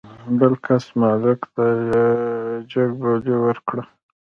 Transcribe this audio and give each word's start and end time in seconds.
بل 0.37 0.53
کس 0.65 0.85
مالک 0.99 1.41
ته 1.55 1.65
جګ 2.71 2.89
بولي 3.01 3.35
ورکړه. 3.39 3.83